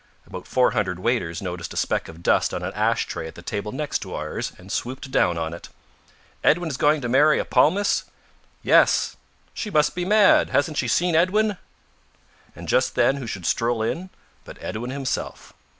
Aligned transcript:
About 0.25 0.47
four 0.47 0.71
hundred 0.71 0.97
waiters 0.97 1.43
noticed 1.43 1.75
a 1.75 1.77
speck 1.77 2.07
of 2.07 2.23
dust 2.23 2.55
on 2.55 2.63
an 2.63 2.73
ash 2.73 3.05
tray 3.05 3.27
at 3.27 3.35
the 3.35 3.43
table 3.43 3.71
next 3.71 3.99
to 3.99 4.15
ours, 4.15 4.51
and 4.57 4.71
swooped 4.71 5.11
down 5.11 5.37
on 5.37 5.53
it. 5.53 5.69
"Edwin 6.43 6.69
is 6.71 6.77
going 6.77 7.01
to 7.01 7.07
marry 7.07 7.37
a 7.37 7.45
palmist?" 7.45 8.05
"Yes." 8.63 9.15
"She 9.53 9.69
must 9.69 9.93
be 9.93 10.03
mad. 10.03 10.49
Hasn't 10.49 10.77
she 10.77 10.87
seen 10.87 11.13
Edwin?" 11.15 11.55
And 12.55 12.67
just 12.67 12.95
then 12.95 13.17
who 13.17 13.27
should 13.27 13.45
stroll 13.45 13.83
in 13.83 14.09
but 14.43 14.57
Edwin 14.59 14.89
himself. 14.89 15.53